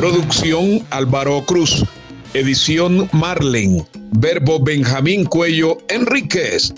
[0.00, 1.84] Producción Álvaro Cruz.
[2.32, 3.86] Edición Marlen.
[4.12, 6.72] Verbo Benjamín Cuello Enríquez.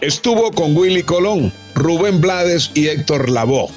[0.00, 3.68] Estuvo con Willy Colón, Rubén Blades y Héctor Lavoe.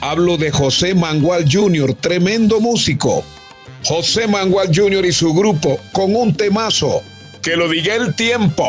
[0.00, 3.22] Hablo de José Mangual Jr., tremendo músico.
[3.84, 5.06] José Mangual Jr.
[5.06, 7.04] y su grupo con un temazo.
[7.42, 8.66] Que lo diga el tiempo.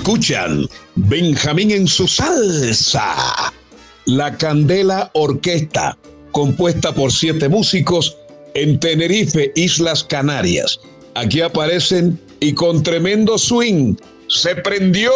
[0.00, 3.52] Escuchan Benjamín en su salsa.
[4.06, 5.94] La Candela Orquesta,
[6.32, 8.16] compuesta por siete músicos
[8.54, 10.80] en Tenerife, Islas Canarias.
[11.16, 13.94] Aquí aparecen y con tremendo swing
[14.26, 15.12] se prendió.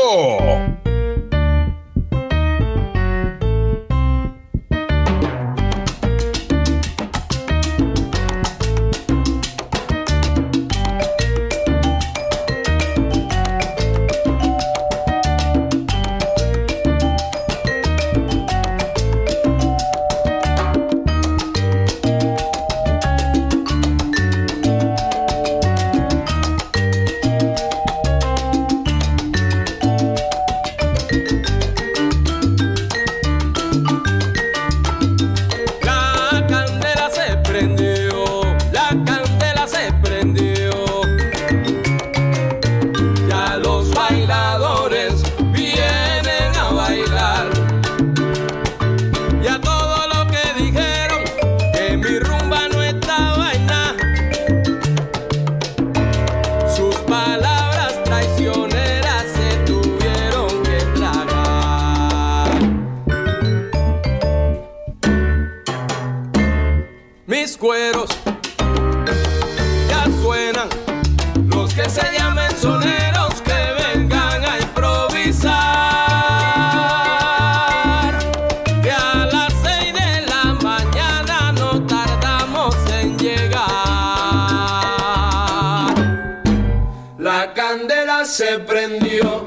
[88.24, 89.46] se prendió.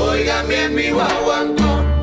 [0.00, 1.99] Oigan bien mi guaguancón.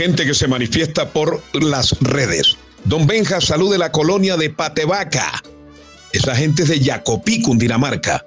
[0.00, 2.56] gente que se manifiesta por las redes.
[2.84, 5.42] Don Benja, salud de la colonia de Patevaca.
[6.14, 8.24] Esa gente es de Yacopí, Cundinamarca.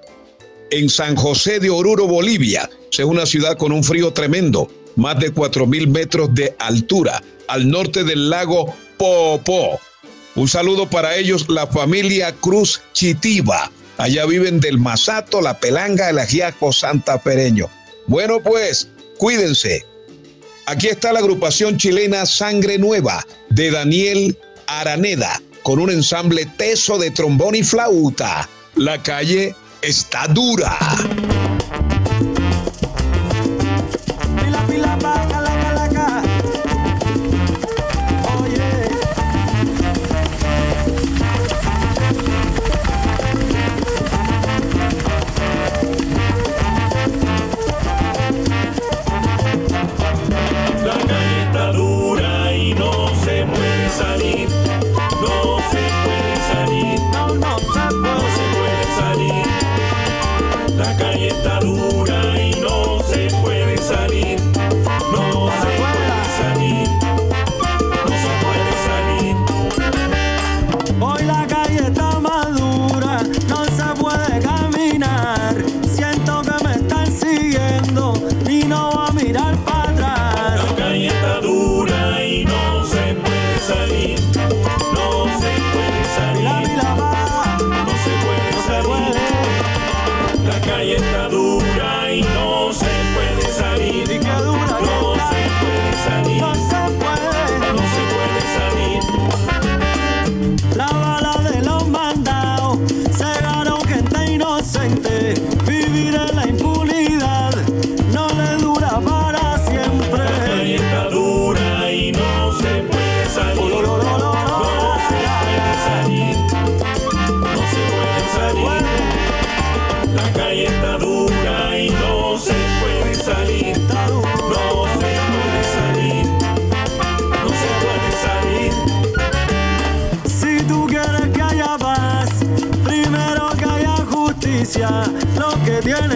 [0.69, 2.69] En San José de Oruro, Bolivia.
[2.91, 8.03] Es una ciudad con un frío tremendo, más de 4.000 metros de altura, al norte
[8.03, 9.79] del lago Popó.
[10.35, 13.71] Un saludo para ellos, la familia Cruz Chitiba.
[13.97, 17.67] Allá viven del Masato, la Pelanga, el Ajiaco, Santa Pereño.
[18.05, 19.83] Bueno, pues, cuídense.
[20.65, 24.37] Aquí está la agrupación chilena Sangre Nueva de Daniel
[24.67, 28.47] Araneda con un ensamble teso de trombón y flauta.
[28.75, 30.77] La calle está dura.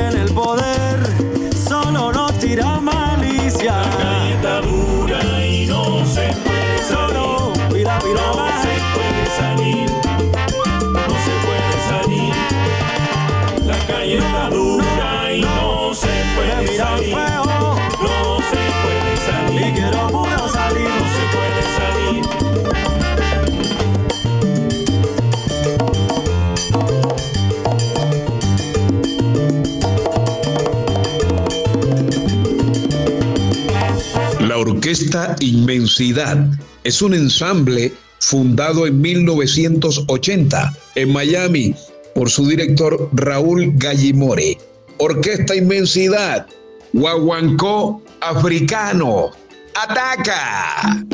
[0.10, 1.00] en el poder
[1.56, 4.27] solo nos tira malicia.
[34.88, 36.48] Orquesta Inmensidad
[36.86, 41.76] es un ensamble fundado en 1980 en Miami
[42.16, 44.58] por su director Raúl Gallimore.
[45.00, 46.48] Orquesta Inmensidad,
[46.94, 49.32] Guaguancó Africano,
[49.76, 51.06] ataca.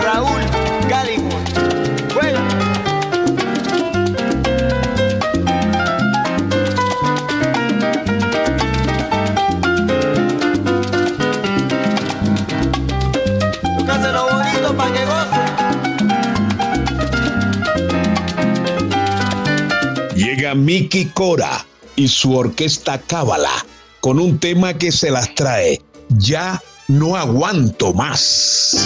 [0.00, 0.40] Raúl
[0.88, 1.44] Gallimore.
[2.14, 2.40] Bueno.
[20.14, 23.50] Llega Miki Cora y su orquesta Cábala
[24.00, 28.76] con un tema que se las trae ya no aguanto más.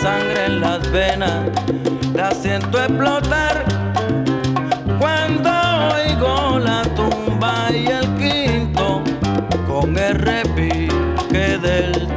[0.00, 1.44] sangre en las venas,
[2.14, 3.64] la siento explotar
[4.98, 5.50] cuando
[5.94, 9.02] oigo la tumba y el quinto
[9.66, 12.07] con el repique del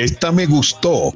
[0.00, 1.12] Esta me gustó.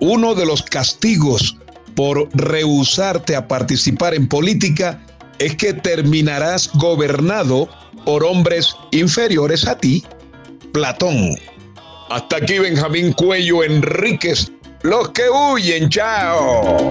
[0.00, 1.56] Uno de los castigos
[1.94, 5.00] por rehusarte a participar en política
[5.38, 7.68] es que terminarás gobernado
[8.04, 10.02] por hombres inferiores a ti.
[10.72, 11.36] Platón.
[12.10, 14.50] Hasta aquí Benjamín Cuello Enríquez.
[14.82, 16.90] Los que huyen, chao.